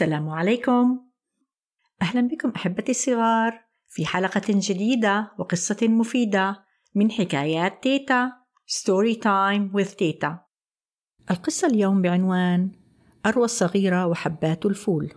[0.00, 1.00] السلام عليكم.
[2.02, 8.32] أهلا بكم أحبتي الصغار في حلقة جديدة وقصة مفيدة من حكايات تيتا
[8.66, 10.44] story time with تيتا.
[11.30, 12.72] القصة اليوم بعنوان
[13.26, 15.14] أروى الصغيرة وحبات الفول.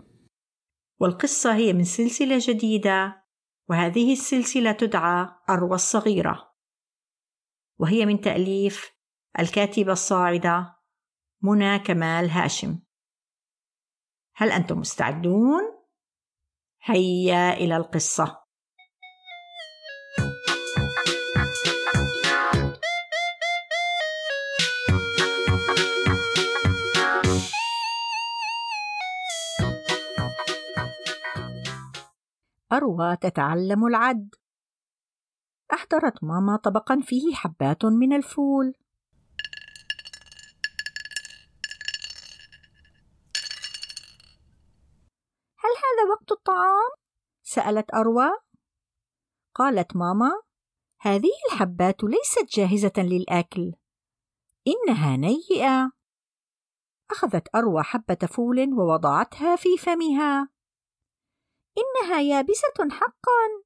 [1.00, 3.23] والقصة هي من سلسلة جديدة
[3.70, 6.54] وهذه السلسلة تدعى أروى الصغيرة.
[7.79, 8.91] وهي من تأليف
[9.40, 10.76] الكاتبة الصاعدة
[11.41, 12.79] منى كمال هاشم.
[14.35, 15.61] هل أنتم مستعدون؟
[16.83, 18.43] هيا إلى القصة.
[32.71, 34.35] أروى تتعلم العد.
[35.73, 38.73] أحضرت ماما طبقا فيه حبات من الفول.
[46.12, 46.91] وقت الطعام؟
[47.44, 48.30] سألت أروى.
[49.55, 50.41] قالت ماما:
[50.99, 53.74] هذه الحبات ليست جاهزة للأكل،
[54.68, 55.91] إنها نيئة.
[57.12, 60.49] أخذت أروى حبة فول ووضعتها في فمها.
[61.77, 63.64] إنها يابسة حقا،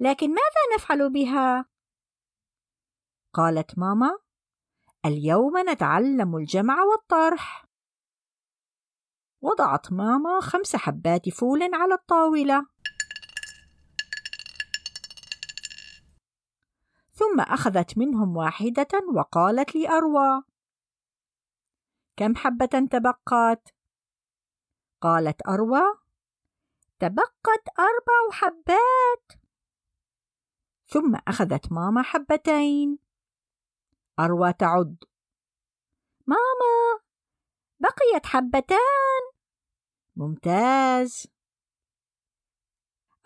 [0.00, 1.66] لكن ماذا نفعل بها؟
[3.32, 4.18] قالت ماما:
[5.06, 7.64] اليوم نتعلم الجمع والطرح.
[9.44, 12.66] وضعت ماما خمس حبات فول على الطاولة.
[17.12, 20.42] ثم أخذت منهم واحدة وقالت لأروى
[22.16, 23.74] كم حبة تبقت؟
[25.00, 25.98] قالت أروى.
[26.98, 29.42] تبقت أربع حبات.
[30.86, 32.98] ثم أخذت ماما حبتين.
[34.20, 35.04] أروى تعد.
[36.26, 37.00] ماما
[37.80, 39.33] بقيت حبتان.
[40.16, 41.26] ممتاز.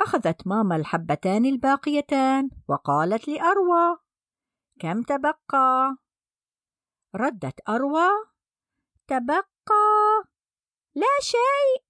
[0.00, 3.98] أخذت ماما الحبتان الباقيتان وقالت لأروى
[4.80, 5.96] كم تبقى؟
[7.14, 8.08] ردت أروى
[9.06, 9.44] تبقى؟
[10.94, 11.84] لا شيء.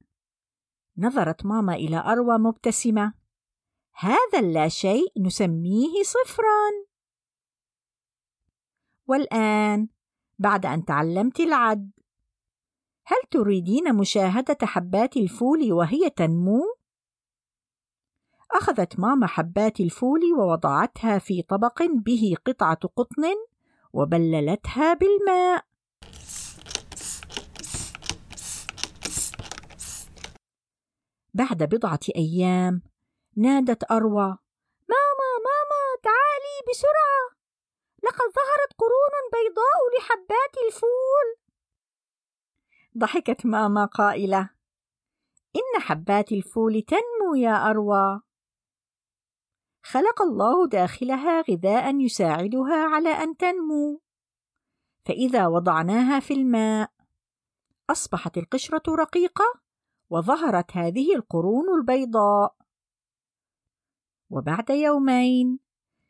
[0.99, 3.15] نظرت ماما إلى أروى مبتسمة
[3.95, 6.89] هذا اللا شيء نسميه صفرا.
[9.07, 9.89] والآن
[10.39, 11.91] بعد أن تعلمت العد
[13.11, 16.77] هل تريدين مشاهدة حبات الفول وهي تنمو؟
[18.53, 23.23] أخذت ماما حبات الفول ووضعتها في طبق به قطعة قطن
[23.93, 25.65] وبللتها بالماء.
[31.35, 32.83] بعد بضعة أيام
[33.37, 34.39] نادت أروى:
[34.89, 37.25] ماما ماما تعالي بسرعة،
[38.05, 41.48] لقد ظهرت قرون بيضاء لحبات الفول.
[42.99, 44.51] ضحكت ماما قائلة:
[45.57, 48.21] إن حبات الفول تنمو يا أروى.
[49.83, 54.01] خلق الله داخلها غذاء يساعدها على أن تنمو،
[55.05, 56.91] فإذا وضعناها في الماء
[57.91, 59.45] أصبحت القشرة رقيقة
[60.11, 62.57] وظهرت هذه القرون البيضاء.
[64.31, 65.59] وبعد يومين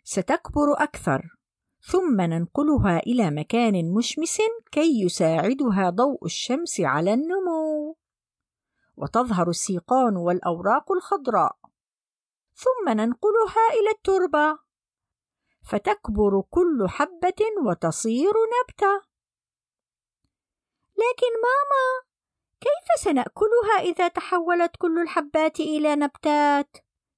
[0.04, 1.37] ستكبر أكثر
[1.80, 4.38] ثم ننقلها إلى مكان مشمس
[4.72, 7.96] كي يساعدها ضوء الشمس على النمو.
[8.96, 11.56] وتظهر السيقان والأوراق الخضراء.
[12.54, 14.58] ثم ننقلها إلى التربة.
[15.62, 19.02] فتكبر كل حبة وتصير نبتة.
[20.98, 22.08] لكن ماما
[22.60, 26.76] كيف سنأكلها إذا تحولت كل الحبات إلى نبتات؟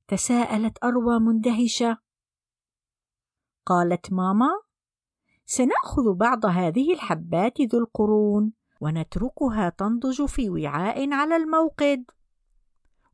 [0.09, 2.10] تساءلت أروى مندهشة.
[3.67, 4.51] قالت ماما
[5.47, 12.05] سنأخذ بعض هذه الحبات ذو القرون ونتركها تنضج في وعاء على الموقد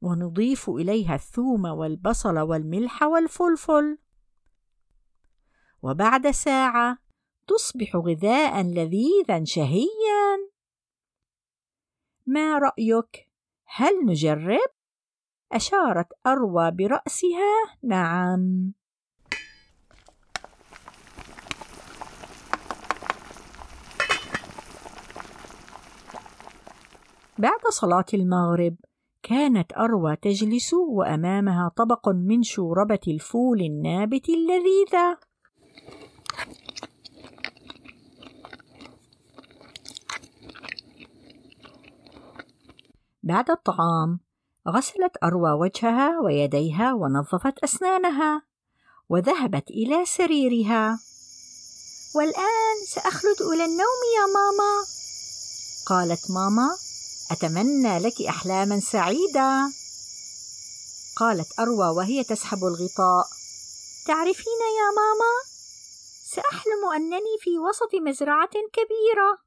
[0.01, 3.99] ونضيف إليها الثوم والبصل والملح والفلفل.
[5.83, 6.99] وبعد ساعة
[7.47, 10.51] تصبح غذاء لذيذا شهيا.
[12.27, 13.31] ما رأيك؟
[13.65, 14.71] هل نجرب؟
[15.53, 17.79] أشارت أروى برأسها.
[17.83, 18.73] نعم.
[27.39, 28.77] بعد صلاة المغرب
[29.23, 35.19] كانت أروى تجلس وأمامها طبق من شوربة الفول النابت اللذيذة.
[43.23, 44.21] بعد الطعام
[44.69, 48.43] غسلت أروى وجهها ويديها ونظفت أسنانها
[49.09, 50.99] وذهبت إلى سريرها.
[52.15, 54.85] والآن سأخلد إلى النوم يا ماما
[55.87, 56.86] قالت ماما.
[57.31, 59.73] أتمنى لك أحلاما سعيدة.
[61.17, 63.27] قالت أروى وهي تسحب الغطاء.
[64.07, 65.33] تعرفين يا ماما
[66.25, 69.39] سأحلم أنني في وسط مزرعة كبيرة.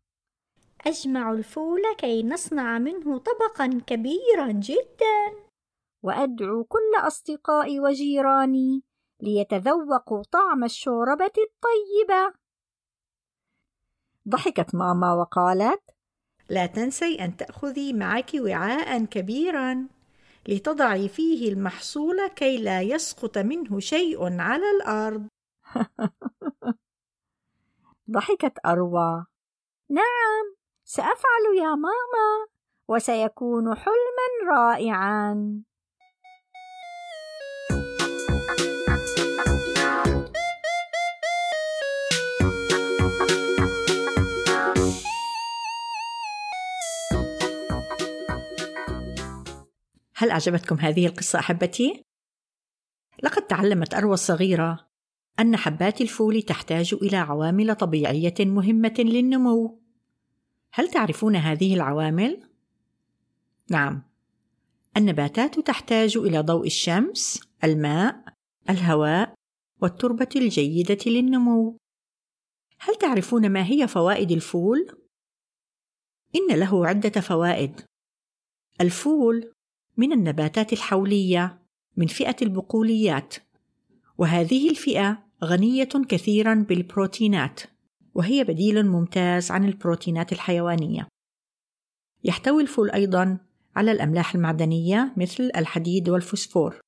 [0.86, 5.50] أجمع الفول كي نصنع منه طبقا كبيرا جدا.
[6.04, 8.84] وأدعو كل أصدقائي وجيراني
[9.22, 12.34] ليتذوقوا طعم الشوربة الطيبة.
[14.30, 15.82] ضحكت ماما وقالت
[16.50, 19.88] لا تنسي أن تأخذي معك وعاء كبيرا
[20.48, 25.28] لتضعي فيه المحصول كي لا يسقط منه شيء على الأرض.
[28.12, 29.26] ضحكت أروى.
[29.90, 30.56] نعم
[30.86, 32.48] سأفعل يا ماما
[32.88, 35.64] وسيكون حلما رائعا.
[50.20, 52.04] هل أعجبتكم هذه القصة أحبتي؟
[53.24, 54.88] لقد تعلمت أروى الصغيرة
[55.40, 59.82] أن حبات الفول تحتاج إلى عوامل طبيعية مهمة للنمو.
[60.74, 62.50] هل تعرفون هذه العوامل؟
[63.70, 64.04] نعم،
[64.98, 68.24] النباتات تحتاج إلى ضوء الشمس، الماء،
[68.70, 69.34] الهواء،
[69.82, 71.78] والتربة الجيدة للنمو.
[72.80, 74.98] هل تعرفون ما هي فوائد الفول؟
[76.36, 77.82] إن له عدة فوائد.
[78.82, 79.54] الفول
[80.00, 81.62] من النباتات الحولية
[81.98, 83.36] من فئة البقوليات،
[84.18, 87.62] وهذه الفئة غنية كثيرا بالبروتينات،
[88.14, 91.08] وهي بديل ممتاز عن البروتينات الحيوانية.
[92.24, 93.40] يحتوي الفول أيضا
[93.76, 96.80] على الأملاح المعدنية مثل الحديد والفوسفور،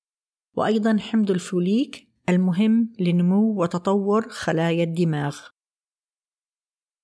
[0.57, 5.37] وأيضا حمض الفوليك المهم لنمو وتطور خلايا الدماغ.